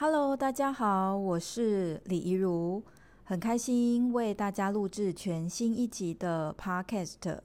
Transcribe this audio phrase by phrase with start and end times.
[0.00, 2.80] Hello，大家好，我是李怡如，
[3.24, 7.40] 很开心为大家录制全新一集的 Podcast，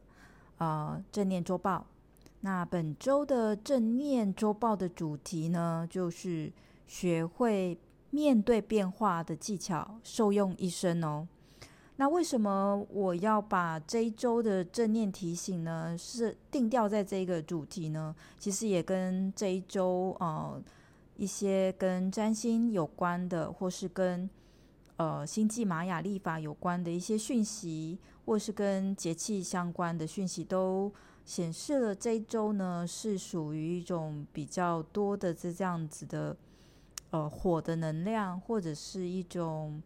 [0.59, 1.87] 呃，正念周报。
[2.41, 6.53] 那本周的正念周报的主题呢，就是
[6.85, 7.75] 学会
[8.11, 11.27] 面对变化的技巧，受用一生哦。
[11.95, 18.15] 那为什么我要把这一周的正念提醒呢，是定调在这个主题呢？
[18.37, 20.61] 其实也跟这一周呃。
[21.23, 24.29] 一些跟占星有关的，或是跟
[24.97, 30.91] 呃星际玛雅历法有关的一些讯息，或是跟节气相关的讯息，都
[31.23, 36.35] 显示了这一周呢是属于一种比较多的这这样子的
[37.11, 39.81] 呃火的能量，或者是一种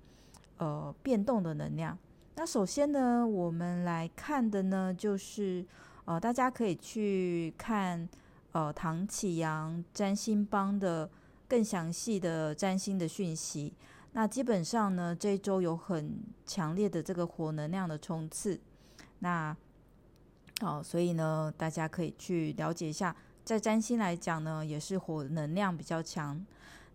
[0.58, 1.96] 呃变动的能量。
[2.34, 5.64] 那首先呢，我们来看的呢，就是
[6.06, 8.10] 呃大家可以去看
[8.54, 11.08] 呃唐启阳占星帮的。
[11.48, 13.74] 更详细的占星的讯息，
[14.12, 18.60] 那基本上呢，这一周有很强烈的这个火能量的冲刺，
[19.20, 19.56] 那
[20.60, 26.46] 好，所以呢，大家可以去了解一下，在占星来讲呢，也是火能量比较强。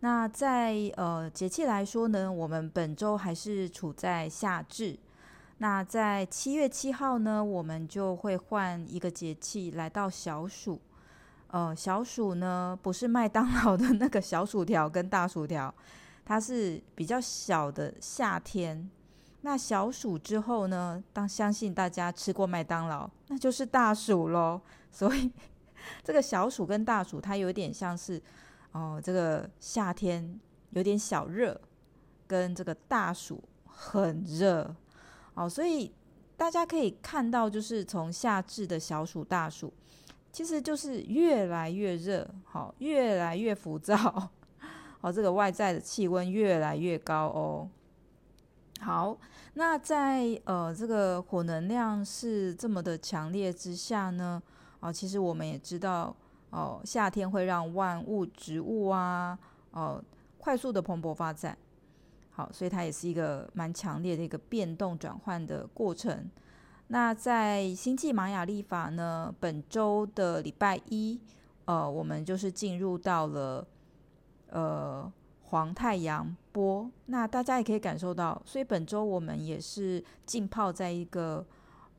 [0.00, 4.98] 那在呃节气来说呢，我们本周还是处在夏至，
[5.58, 10.80] 那在七月七号呢，我们就会换一个节气来到小暑。
[11.52, 15.72] 呃，小暑呢，不是麦当劳的那个小薯条跟大薯条，
[16.24, 18.90] 它是比较小的夏天。
[19.42, 24.58] 那小暑之后呢，当相信大家吃过麦当劳，那就是大暑喽。
[24.90, 25.30] 所以
[26.02, 28.20] 这个小暑跟大暑，它有点像是
[28.70, 31.60] 哦、这个夏天有点小热，
[32.26, 34.74] 跟这个大暑很热
[35.34, 35.46] 哦。
[35.46, 35.92] 所以
[36.34, 39.70] 大家可以看到，就是从夏至的小暑、大暑。
[40.32, 43.94] 其实就是越来越热，好，越来越浮躁，
[44.98, 47.68] 好，这个外在的气温越来越高哦。
[48.80, 49.16] 好，
[49.54, 54.42] 那在呃这个火能量是这么的强烈之下呢，
[54.80, 56.16] 哦，其实我们也知道，
[56.50, 59.38] 哦，夏天会让万物、植物啊，
[59.72, 60.02] 哦，
[60.38, 61.56] 快速的蓬勃发展，
[62.30, 66.28] 好，所以它也是一个蛮强烈的一个变动转换的过程。
[66.92, 71.18] 那在星际玛雅历法呢，本周的礼拜一，
[71.64, 73.66] 呃，我们就是进入到了
[74.50, 75.10] 呃
[75.40, 76.90] 黄太阳波。
[77.06, 81.42] 那大家也可以感受到，所以本周我们也是浸泡在一个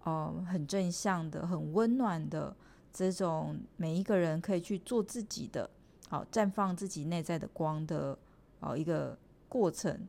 [0.04, 2.56] 呃很正向的、很温暖的
[2.92, 5.68] 这种每一个人可以去做自己的，
[6.08, 8.16] 好、绽放自己内在的光的
[8.60, 9.18] 哦一个
[9.50, 10.08] 过程。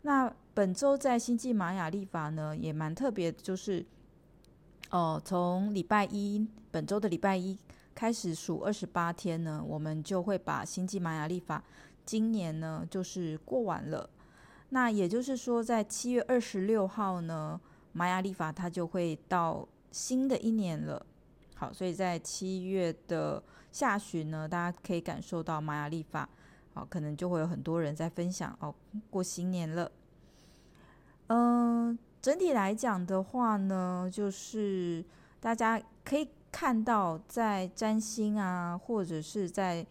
[0.00, 3.84] 那本周在星际玛雅历法呢，也蛮特别，就是。
[4.92, 7.58] 哦，从礼拜一，本周的礼拜一
[7.94, 11.64] 开始数二十八天呢，我们就会把星际玛雅历法
[12.04, 14.10] 今年呢就是过完了。
[14.68, 17.58] 那也就是说，在七月二十六号呢，
[17.92, 21.06] 玛雅历法它就会到新的一年了。
[21.54, 26.28] 好，所以在七月的下旬呢，大家可以感受到玛雅历法，
[26.74, 28.74] 好，可能就会有很多人在分享哦，
[29.08, 29.90] 过新年了。
[31.28, 31.98] 嗯。
[32.22, 35.04] 整体来讲的话呢，就是
[35.40, 39.84] 大家可以看到，在占星啊，或者是在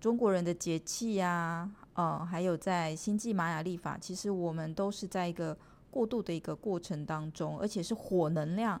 [0.00, 5.56] 中国人的节气啊，呃，还有在星际玛雅历法，其实我们都是在一个
[5.88, 8.80] 过渡的一个过程当中，而且是火能量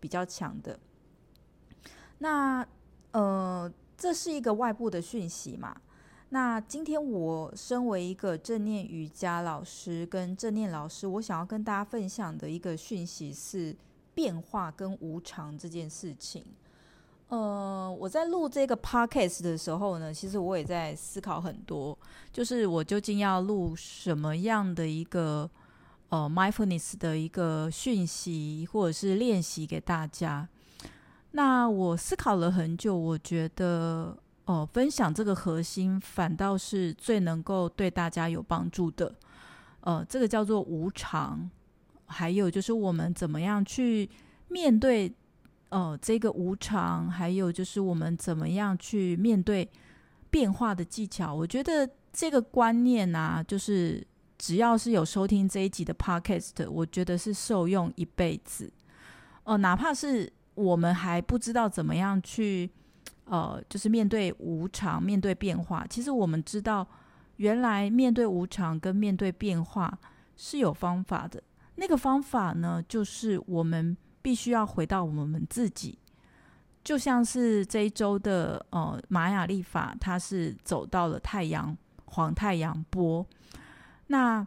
[0.00, 0.76] 比较强的。
[2.18, 2.66] 那
[3.12, 5.76] 呃，这是一个外部的讯息嘛。
[6.34, 13.72] 那今天我身为一个正念瑜伽老师跟正念老师，我想要跟大家分享的一个讯息是
[14.14, 16.44] 变化跟无常这件事情。
[17.28, 21.96] 呃，我在录这个 podcast 的时候呢，其实我也在思考很多，
[22.32, 25.48] 就是我究竟要录什么样的一个
[26.08, 30.48] 呃 mindfulness 的一个讯息或者是练习给大家。
[31.30, 34.18] 那我思考了很久，我觉得。
[34.46, 39.14] 哦，分享这个核心反倒是最能够对大家有帮助的。
[39.80, 41.48] 呃，这个叫做无常，
[42.04, 44.08] 还有就是我们怎么样去
[44.48, 45.10] 面对
[45.70, 49.66] 呃这个无常，还有就是我们怎么样去面对
[50.28, 51.34] 变化的技巧。
[51.34, 54.06] 我觉得这个观念啊，就是
[54.36, 58.70] 只要是有收听这一集的 Podcast，我觉得是受用一辈子。
[59.44, 62.70] 哦、呃，哪怕是我们还不知道怎么样去。
[63.24, 65.86] 呃，就是面对无常，面对变化。
[65.88, 66.86] 其实我们知道，
[67.36, 69.98] 原来面对无常跟面对变化
[70.36, 71.42] 是有方法的。
[71.76, 75.98] 那个方法呢，就是我们必须要回到我们自己。
[76.84, 83.26] 就像是这一周的呃玛雅历法，它是走到了太阳黄太阳波。
[84.08, 84.46] 那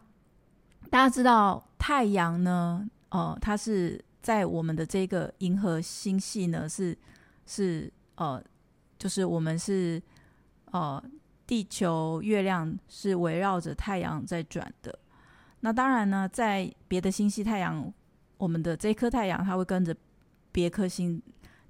[0.92, 2.88] 大家知道太阳呢？
[3.10, 6.96] 呃，它是在我们的这个银河星系呢，是
[7.46, 8.42] 是呃，
[8.98, 10.02] 就是我们是
[10.72, 11.02] 呃，
[11.46, 15.00] 地球、月亮是围绕着太阳在转的。
[15.62, 17.92] 那当然呢，在别的星系，太阳
[18.38, 19.96] 我们的这颗太阳，它会跟着
[20.52, 21.22] 别颗星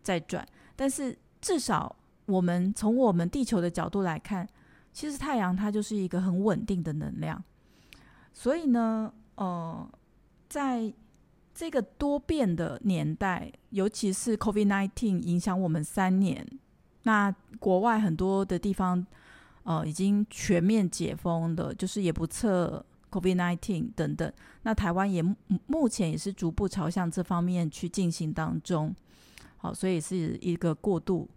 [0.01, 0.45] 在转。
[0.75, 1.95] 但是至少
[2.25, 4.47] 我们从我们地球的角度来看，
[4.91, 7.43] 其实太阳它就是一个很稳定的能量。
[8.33, 9.89] 所以呢，呃，
[10.49, 10.93] 在
[11.53, 16.45] 这个多变的年代，尤其是 COVID-19 影响我们三年，
[17.07, 19.03] 那国外很多的地方，
[19.63, 24.29] 呃，已经全面解封的，就是也不测 COVID-19 等等。
[24.63, 25.23] 那台湾也
[25.67, 28.93] 目前也是逐步朝向这方面去进行当中。
[29.55, 31.29] 好，所以是一个过渡。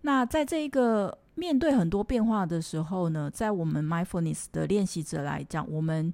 [0.00, 6.12] 那在这一个面对很多变化的时候呢，在我们 mindfulness 的练习者来讲，我们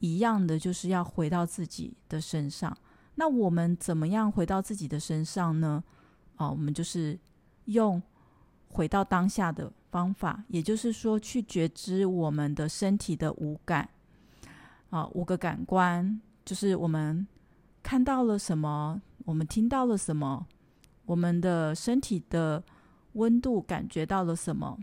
[0.00, 2.76] 一样的就是要回到自己的身上。
[3.14, 5.82] 那我们怎么样回到自己的身上呢？
[6.36, 7.18] 啊，我们就是
[7.66, 8.02] 用
[8.68, 13.88] 回到当下的方法，也就是说，去觉知我们的身体的五感。
[14.90, 17.26] 啊，五个感官就是我们
[17.82, 20.46] 看到了什么，我们听到了什么，
[21.04, 22.62] 我们的身体的
[23.14, 24.78] 温度感觉到了什么，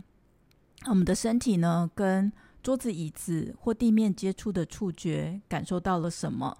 [0.86, 2.30] 我们的身体呢，跟
[2.62, 6.56] 桌子、椅子或地面接触的触觉感受到了什么？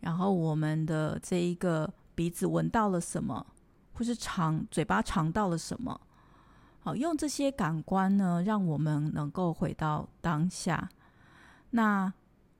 [0.00, 3.44] 然后我们的这一个鼻子闻到了什么？
[3.96, 5.98] 或是尝嘴巴尝到了什么？
[6.80, 10.88] 好，用这些感官呢，让我们能够回到当下。
[11.70, 12.12] 那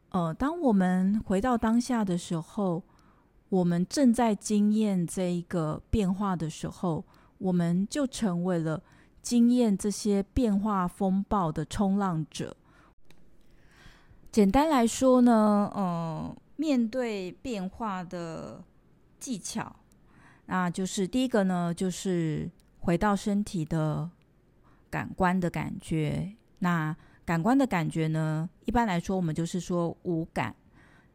[0.09, 2.83] 呃，当我们回到当下的时候，
[3.51, 7.05] 我们正在经验这一个变化的时候，
[7.37, 8.83] 我们就成为了
[9.21, 12.57] 经验这些变化风暴的冲浪者。
[14.33, 18.65] 简单来说呢，呃，面对变化的
[19.21, 19.77] 技巧，
[20.47, 24.11] 那就是第一个呢，就是回到身体的
[24.89, 26.35] 感官的感觉。
[26.61, 30.55] 那感官的感觉呢，一般来说，我们就是说五感，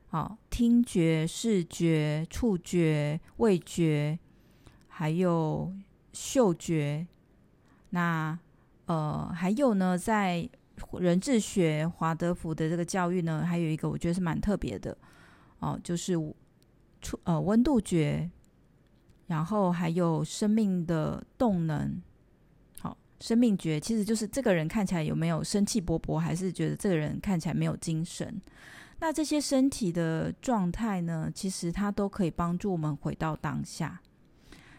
[0.09, 4.19] 好，听觉、视觉、触觉、味觉，
[4.87, 5.73] 还有
[6.11, 7.07] 嗅觉。
[7.91, 8.37] 那
[8.85, 10.49] 呃，还有呢，在
[10.99, 14.97] 人智学华德福的这个教育呢，还有一个我觉得是蛮特别的
[15.59, 16.13] 哦，就是
[17.01, 18.29] 触呃温度觉，
[19.31, 22.01] 然后还有生命的动能，
[22.81, 28.41] 好，生命觉其实就是这个人看起来有没有生气勃勃，还是觉得这个人看起来没有精神。
[28.99, 34.01] 那这些身体的状态呢，其实它都可以帮助我们回到当下。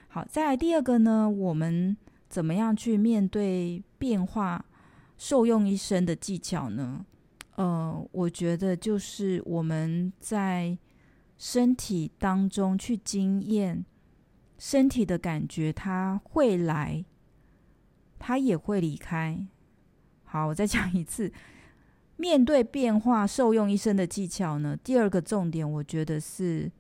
[0.09, 1.97] 好，再来第二个呢，我们
[2.29, 4.63] 怎么样去面对变化？
[5.17, 7.07] 受用一生的技巧呢？
[7.55, 10.77] 呃，我觉得就是我们在
[11.39, 13.85] 身体当中去经验
[14.63, 17.05] 身体的感觉，它会来，
[18.21, 19.45] 它也会离开。
[20.23, 21.33] 好，我再讲一次，
[22.17, 26.71] 面对变化受用一生的技巧呢，第二个重点，我觉得是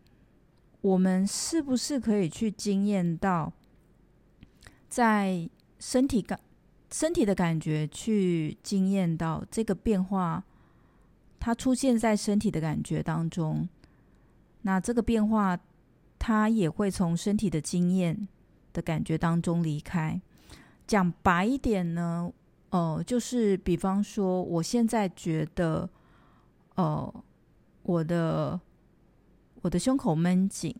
[0.80, 3.52] 我们是不是可以去经验到
[4.88, 5.50] 在
[5.80, 6.38] 身体感。
[6.88, 10.44] 身体的感觉，去经验到这个变化，
[11.40, 13.68] 它出现在身体的感觉当中。
[14.60, 15.58] 那这个变化，
[16.22, 18.28] 他也会从身体的经验
[18.72, 20.20] 的感觉当中离开。
[20.86, 22.32] 讲白一点呢，
[22.70, 25.90] 哦、呃，就是比方说，我现在觉得，
[26.76, 27.24] 哦、呃，
[27.82, 28.60] 我的
[29.62, 30.72] 我的胸口闷紧。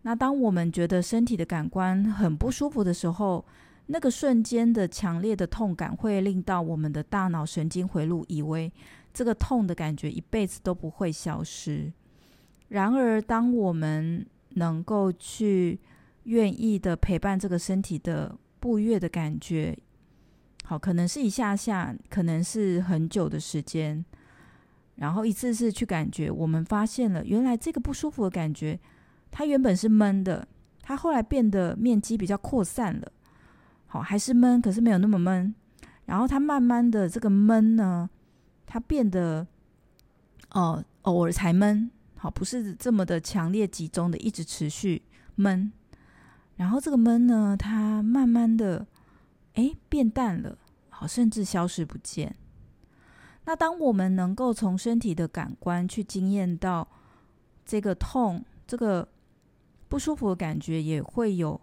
[0.00, 3.44] 那当我们觉得身体的感官很不舒服的时候，
[3.84, 8.72] 那个瞬间的强烈的痛感会令到我们的大脑神经回路以为
[9.12, 11.92] 这个痛的感觉一辈子都不会消失。
[12.68, 15.78] 然而，当我们能够去
[16.24, 19.76] 愿意的陪伴这个身体的不悦的感觉，
[20.64, 24.04] 好，可能是一下下，可能是很久的时间，
[24.96, 28.78] 然后一次次去感觉，我们发现了原来这个不舒服的感觉，
[29.30, 30.46] 它原本是闷的，
[30.82, 33.12] 它后来变得面积比较扩散了。
[33.86, 35.54] 好，还是闷，可是没有那么闷。
[36.04, 38.08] 然后它慢慢的这个闷呢，
[38.66, 39.46] 它变得
[40.50, 41.90] 哦、偶尔才闷。
[42.18, 45.02] 好，不是这么的强烈集中的，一直持续
[45.36, 45.72] 闷。
[46.56, 48.86] 然后这个闷呢，它慢慢的
[49.54, 50.58] 哎变淡了，
[50.90, 52.34] 好，甚至消失不见。
[53.44, 56.86] 那当我们能够从身体的感官去经验到
[57.64, 59.08] 这个痛，这个
[59.88, 61.60] 不舒服的感觉，也会有。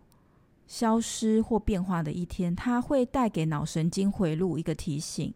[0.68, 5.32] 消失或变化的一天，它会带给脑神经回路一个提醒。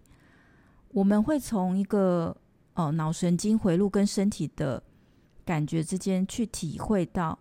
[0.88, 2.36] 我们会从一个
[2.74, 4.82] 哦脑神经回路跟身体的
[5.50, 7.40] 感觉之间去体会到，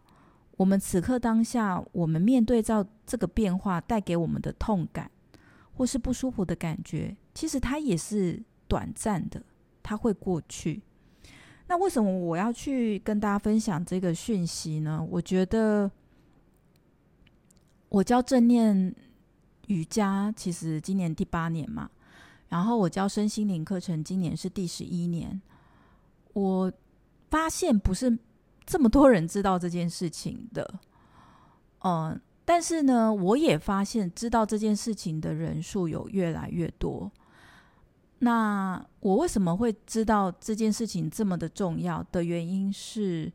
[0.57, 5.11] 我们此刻当下，我们面对到这个变化带给我们的痛感
[5.75, 9.43] 或是不舒服的感觉，其实它也是短暂的，
[9.83, 10.81] 它会过去。
[11.67, 15.07] 那为什么我要去跟大家分享这个讯息呢？
[15.11, 15.91] 我觉得
[17.91, 18.95] 我教正念
[19.67, 21.91] 瑜伽，其实今年第八年嘛。
[22.49, 25.39] 然后我教身心灵课程，今年是第十一年。
[26.33, 26.73] 我
[27.31, 28.19] 发现不是
[28.65, 30.81] 这么多人知道这件事情的，
[31.85, 37.11] 嗯，但是呢，我也发现知道这件事情的人数有越来越多。
[38.21, 43.33] 那我为什么会知道这件事情这么的重要的原因是，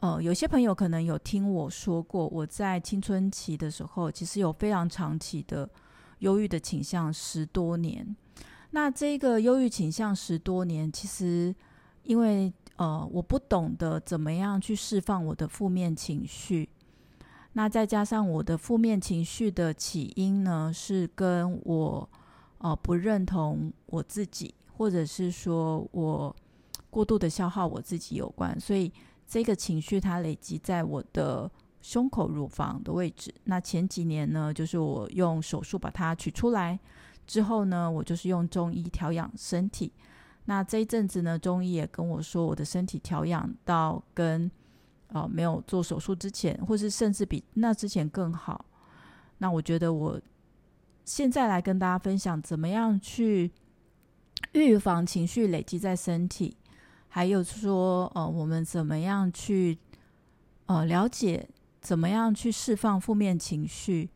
[0.00, 5.68] 呃，有些朋友可能有听我说过，我在青春期的时候，其实有非常长期的
[6.18, 8.14] 忧郁的倾向，十多年。
[8.72, 11.54] 那这个忧郁倾向十多年，其实
[12.02, 16.68] 因为呃我不懂得怎么样去释放我的负面情绪，
[17.52, 22.08] 那再加上我的负面情绪的起因呢，是跟我
[22.58, 26.34] 呃不认同我自己，或者是说我
[26.90, 28.92] 过度的消耗我自己有关，所以
[29.26, 31.50] 这个情绪它累积在我的
[31.80, 33.32] 胸口乳房的位置。
[33.44, 36.78] 那前几年呢，就是我用手术把它取出来。
[37.26, 39.92] 之后呢，我就是用中医调养身体。
[40.46, 44.50] 那这一阵子呢，中医也跟我说，我的身体调养到跟
[45.08, 48.66] 呃没有做手术之前，或是甚至比那之前更好。
[49.38, 50.20] 那我觉得我
[51.04, 53.50] 现在来跟大家分享，怎么样去
[54.52, 56.56] 预防情绪累积在身体，
[57.08, 59.78] 还有说呃我们怎么样去
[60.66, 61.48] 呃了解
[61.80, 64.10] 怎么样去释放负面情绪，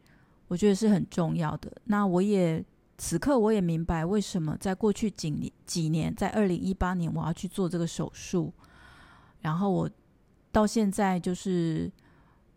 [0.48, 1.72] 我觉得是很重要的。
[1.84, 2.62] 那我也。
[3.00, 8.52] 此刻我也明白为什么在过去几年几年，在二零一八年我要去做这个手术，
[9.40, 9.88] 然后我
[10.50, 11.88] 到现在就是，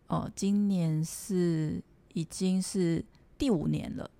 [0.08, 1.80] 呃，今年是
[2.12, 3.04] 已经是
[3.38, 4.10] 第五年了，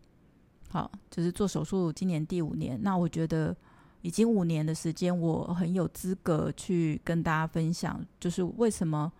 [0.70, 2.80] 好，就是做手术今年第五年。
[2.80, 3.54] 那我觉得
[4.02, 9.10] 已经五年的时间，我很有资格去跟大家分享，就是为什么，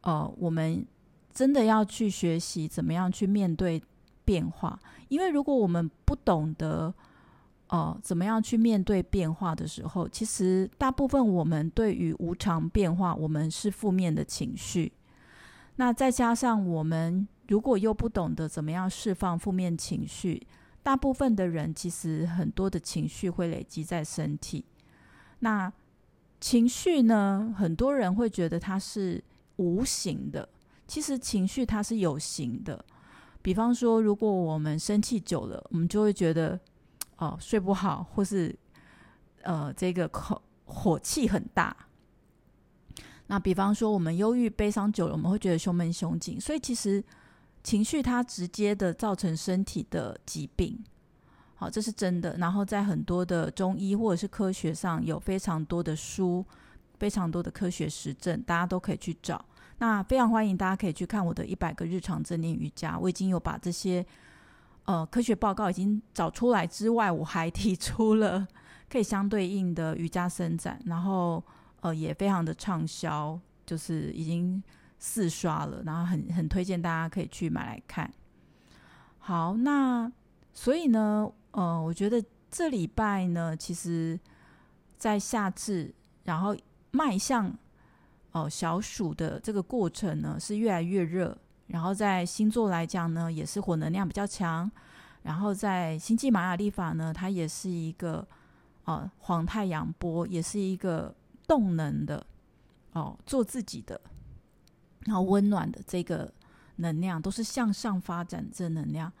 [0.00, 0.84] 呃，我们
[1.32, 3.80] 真的要去学习怎么样去面对。
[4.24, 6.92] 变化，因为如果我们不懂得，
[7.68, 14.92] 呃，怎么样去面对变化的时候，其实大部分我们对于无常变化，我们是负面的情绪。
[15.76, 20.46] 那再加上我们如果又不懂得怎么样释放负面情绪，
[20.82, 24.64] 大部分的人其实很多的情绪会累积在身体。
[25.38, 25.72] 那
[26.40, 29.22] 情绪呢，很多人会觉得它是
[29.56, 30.48] 无形的，
[30.86, 32.84] 其实情绪它是有形的。
[33.42, 36.58] 比方说，如果我们生气久了，我们就会觉得
[37.16, 38.54] 哦睡不好，或是
[39.42, 41.74] 呃这个口火气很大。
[43.28, 46.40] 那比方说，我们忧郁、悲伤久了，我们会觉得胸闷、胸紧。
[46.40, 47.02] 所以其实
[47.62, 50.82] 情绪它直接的造成身体的疾病，
[51.54, 52.36] 好，这是真的。
[52.38, 56.44] 然后在很多的中医或者是科学上有非常多的书，
[56.98, 59.44] 非常多的科学实证，大家都可以去找。
[59.80, 64.04] 那非常欢迎大家可以去看我的一百个日常正念瑜伽，我已经有把这些
[64.84, 68.46] 呃科学报告已经找出来之外，我还提出了
[68.90, 71.42] 可以相对应的瑜伽伸展，然后
[71.80, 74.62] 呃也非常的畅销，就是已经
[74.98, 78.12] 四刷了，然后很很推荐大家可以去买来看。
[79.18, 80.12] 好，那
[80.52, 84.20] 所以呢，呃，我觉得这礼拜呢，其实
[84.98, 85.94] 在夏至，
[86.24, 86.54] 然后
[86.90, 87.50] 迈向。
[88.32, 94.70] 哦，小暑的这个过程呢是越来越热，然后在星座来讲呢也是火能量比较强，
[95.24, 98.24] 然后在星际玛雅历法呢，它也是一个
[98.84, 101.12] 哦黄太阳波，也是一个
[101.48, 102.24] 动能的
[102.92, 104.00] 哦做自己的，
[105.06, 106.32] 然后温暖的这个
[106.76, 109.12] 能量都是向上发展正能量，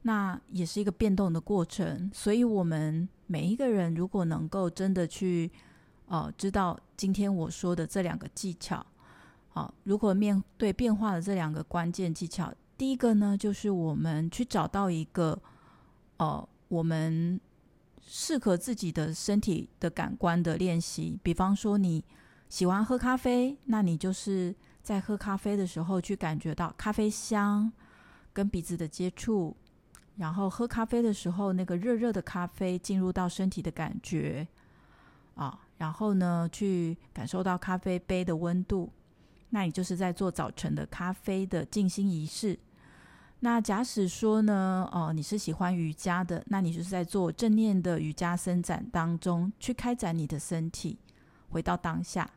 [0.00, 5.52] 那也是一个变动的过程，所以我们每一个人如果能够真的去。
[6.06, 8.84] 哦，知道今天我说的这两个技巧，
[9.48, 15.36] 好，如果面对变化的这两个关键技巧，第一个呢，就是我们去找到一个，
[16.18, 17.40] 哦，我们
[18.00, 21.18] 适合自己的身体的感官的练习。
[21.24, 22.04] 比方说，你
[22.48, 27.72] 喜欢喝咖啡，那你就是在喝咖啡的时候去感觉到咖啡香
[28.32, 29.56] 跟鼻子的接触，
[30.18, 34.46] 然后喝咖啡的时候，那个热热的咖啡进入到身体的感觉，
[35.34, 35.62] 啊。
[35.78, 38.90] 然后呢，去感受到咖啡杯的温度，
[39.50, 42.58] 那你就是在做早晨的咖啡的静心仪式。
[43.40, 50.98] 那假使说呢，哦，你是喜欢瑜伽的，那你就是在做正念的瑜伽伸展当中去开展你的身体，
[51.50, 52.28] 回到当下。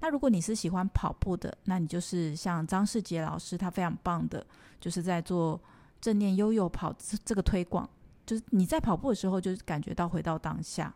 [0.00, 4.46] 那如果你是喜欢跑步的，那你就是像张世杰老师，他非常棒的，
[4.78, 5.58] 就是在做
[6.00, 6.94] 正念悠悠跑
[7.24, 7.88] 这个推广，
[8.26, 10.94] 就是你在跑步的时候，就是感觉到回到当下。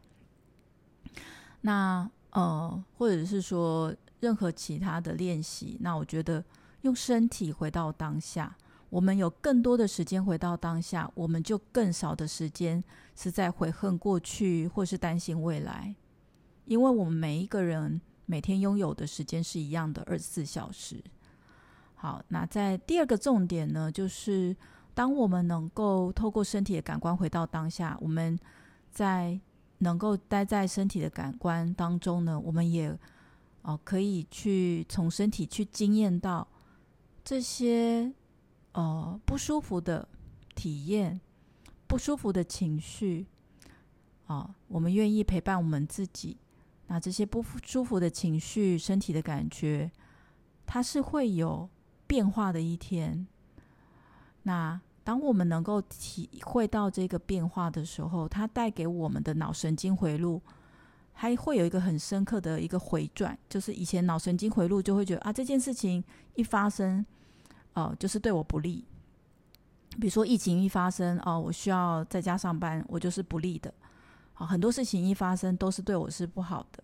[1.67, 6.43] 那呃，或者是说任何其他的练习，那我觉得
[6.83, 8.57] 用身体回到当下，
[8.89, 12.83] 我们有更多的时间回到当下，我们就更少的时间
[13.17, 15.97] 是在悔恨过去或是担心未来，
[16.67, 21.03] 因为我们每一个人每天拥有的时间是一样的二十四小时。
[21.97, 24.55] 好，那在第二个重点呢，就是
[24.95, 28.39] 当我们能够透过身体的感官回到当下，我们
[28.93, 29.41] 在
[29.79, 32.97] 能够待在身体的感官当中呢，我们也
[33.63, 36.47] 哦可以去从身体去经验到
[37.25, 38.13] 这些
[38.73, 40.09] 呃不舒服的
[40.55, 41.21] 体验、
[41.87, 43.27] 不舒服的情绪
[44.27, 46.37] 啊，我们愿意陪伴我们自己。
[46.89, 49.91] 那这些不舒服的情绪、身体的感觉，
[50.65, 51.69] 它是会有
[52.07, 53.27] 变化的一天。
[54.45, 60.43] 那当我们能够体会到这个变化的时候，它带给我们的脑神经回路，
[61.13, 66.03] 还会有一个很深刻的一个回转，就是以前脑神经回路就会觉得啊，这件事情
[66.35, 67.07] 一发生，
[67.75, 68.85] 哦、呃，就是对我不利。
[70.01, 73.73] 比如说疫情一发生，哦、我需要在家上班，我就是不利的。
[74.35, 76.83] 好，很多事情一发生都是对我是不好的。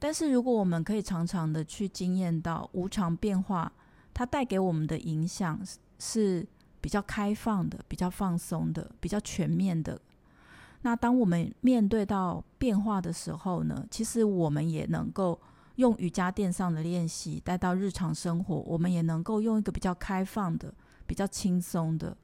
[0.00, 3.72] 但是如果我们可以常常的去经验到无常变化，
[4.12, 5.60] 它带给我们的影响
[6.00, 6.44] 是。
[6.82, 9.98] 比较开放的，比较放松的，比较全面的。
[10.82, 15.40] 那当我们面对到变化的时候呢，其实我们也能够
[15.76, 20.74] 用瑜伽垫上的练习带到日常生活，我们也能够用一个比较开放的、
[21.06, 22.16] 比较轻松的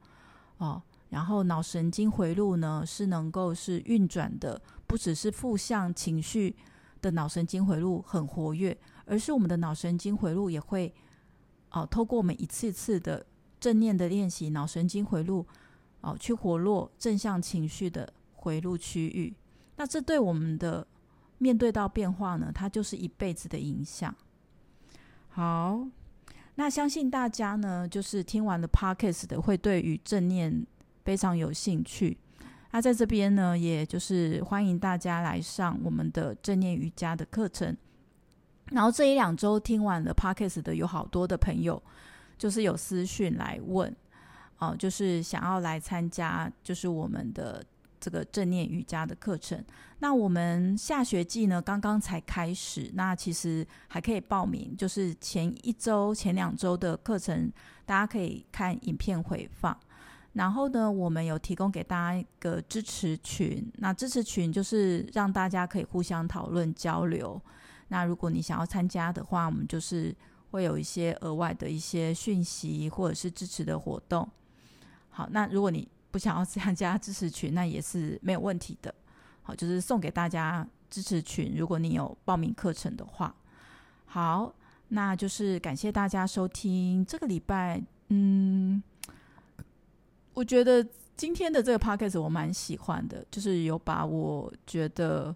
[0.57, 0.81] 哦。
[1.07, 6.53] 然后脑神经回路呢是能够是运转的，不只是负向情绪
[7.01, 10.93] 的脑神经回路很活跃，而是我们的脑神经回路也会
[11.71, 13.25] 哦，透过我们一次次的。
[13.59, 15.45] 正念的练习，脑神经回路
[16.01, 19.35] 哦，去活络正向情绪的回路区域。
[19.75, 20.85] 那这对我们的
[21.37, 24.13] 面对到变化呢，它就是一辈子的影响。
[25.29, 25.87] 好，
[26.55, 30.65] 那相信大家呢，就是听完了 Podcast 的，会对于正念
[31.05, 32.17] 非常有兴趣。
[32.71, 37.75] 那在这边呢，也就是欢迎大家来上我们的正念瑜伽的课程。
[38.65, 41.81] 然后这一两周听完了 Podcast 的，有好多的朋友。
[42.39, 43.93] 就是有私讯来问，
[44.59, 47.63] 哦、就是想要来参加，就是我们的
[47.99, 49.61] 这个正念瑜伽的课程。
[49.99, 54.73] 那我们下学季呢，刚刚才开始，那其实还可以报名。
[54.77, 57.51] 就是前一周、前两周的课程，
[57.85, 59.77] 大家可以看影片回放。
[60.31, 67.41] 然后呢，我们有提供给大家一个支持群，那支持群就是让大家可以互相讨论交流。
[67.89, 70.15] 那如果你想要参加的话，我们就是。
[70.51, 74.27] 会有一些额外的一些讯息，或者是支持的活动。
[75.09, 78.93] 好，那如果你不想要参加支持群，那也是没有问题的。
[79.41, 81.53] 好，就是送给大家支持群。
[81.55, 83.35] 如果你有报名课程的话，
[84.05, 84.53] 好，
[84.87, 87.81] 那就是感谢大家收听这个礼拜。
[88.07, 88.81] 嗯，
[90.33, 90.83] 我觉得
[91.15, 95.35] 今天的这个 podcast 我蛮喜欢的，就是有把我觉得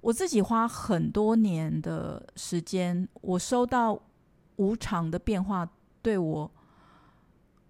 [0.00, 4.00] 我自己花很多年的时间，我收到。
[4.58, 5.68] 无常的变化
[6.02, 6.50] 对我，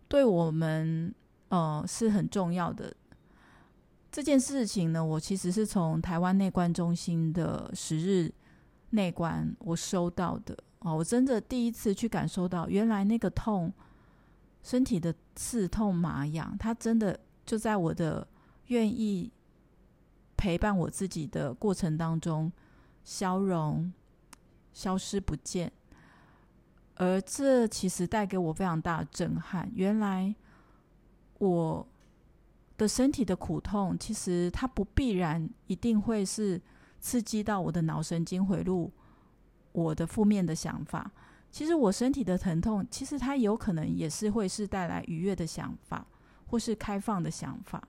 [0.08, 1.14] 对我们，
[1.48, 2.94] 呃，是很重要的。
[4.10, 8.32] 这件事情呢，我其实是从台湾内观中心的十日
[8.90, 10.56] 内观我收到的。
[10.80, 13.72] 哦，我真的第一次去感受到，原来那个痛，
[14.62, 18.26] 身体的刺痛麻痒，它真的就在我的
[18.66, 19.30] 愿意
[20.36, 22.50] 陪伴我自己的过程当中
[23.04, 23.92] 消融、
[24.72, 25.70] 消失不见。
[27.00, 29.70] 而这其实带给我非常大的震撼。
[29.72, 30.34] 原来
[31.38, 31.86] 我
[32.76, 36.60] 的身体的苦痛，其实它不必然一定会是
[37.00, 38.90] 刺激到我的脑神经回路，
[39.70, 41.08] 我的负面的想法。
[41.52, 46.04] 其实我身体的疼痛，其实它有可能也是会是带来愉悦的想法，
[46.48, 47.80] 或是开放的想法。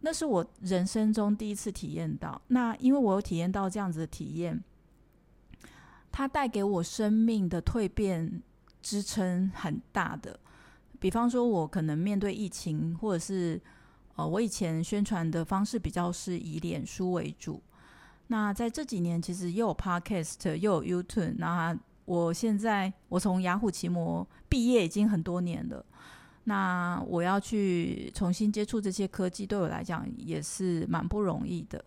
[0.00, 2.40] 那是我人生中第一次体验到。
[2.48, 4.64] 那因为我有体验到这样子的体验。
[6.16, 8.40] 它带给我生命的蜕变
[8.80, 10.38] 支撑很大的，
[11.00, 13.60] 比方说，我可能面对疫情，或者是
[14.14, 17.60] 呃，我以前宣传的方式比较是以脸书为主。
[18.28, 21.34] 那在这几年，其实又有 Podcast，又有 YouTube。
[21.36, 25.84] 那我现在我从雅虎奇摩毕业已经很多年了，
[26.44, 31.84] 那我要去重新接触这些科技，对我来讲也是蛮不容易的。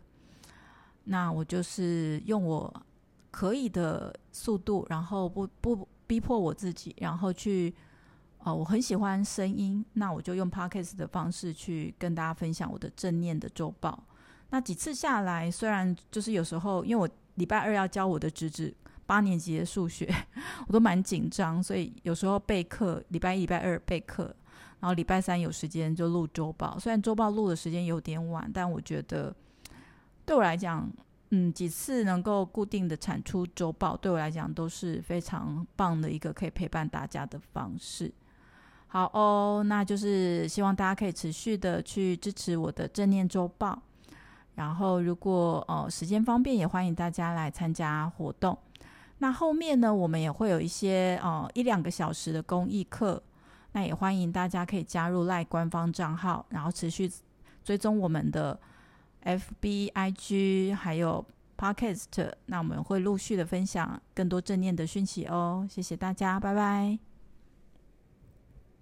[1.05, 2.83] 那我就是用我
[3.31, 7.73] 可以的速度，然后不不逼迫我自己，然后去。
[8.43, 14.01] 哦，我很喜欢声音，那我就用 Podcast 的方式去跟大家分享我的正念的周报。
[14.51, 18.73] 那几次下来，虽然就是有时候，因为我礼拜二要教我的侄子
[19.05, 20.09] 八年级的数学，
[20.67, 24.33] 我都蛮紧张，所以有时候备课，礼拜一、礼拜二备课，
[24.79, 26.79] 然后礼拜三有时间就录周报。
[26.79, 29.35] 虽然周报录的时间有点晚，但我觉得
[30.25, 30.89] 对我来讲，
[31.31, 38.13] 嗯，几次能够固定的产出周报，对我来讲都是非常棒的一个可以陪伴大家的方式。
[38.87, 43.77] 好哦，那就是希望大家可以持续的去支持我的正念周报。
[44.55, 48.57] 然后，如果哦时间方便，也欢迎大家来参加活动。
[49.17, 53.21] 那后面呢，我们也会有一些哦一两个小时的公益课。
[53.73, 57.11] 那也欢迎大家可以加入赖官方账号，然后持续
[57.63, 58.57] 追踪我们的
[59.27, 61.25] FB、IG 还有
[61.57, 62.31] Podcast。
[62.45, 65.67] 那我们会陆续的分享更多正念的讯息哦。
[65.69, 67.06] 谢谢大家，拜拜。